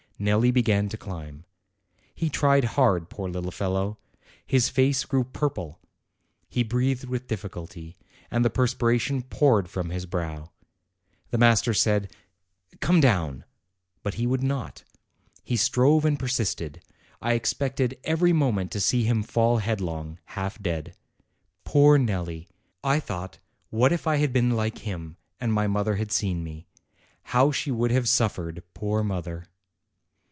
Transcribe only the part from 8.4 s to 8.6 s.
the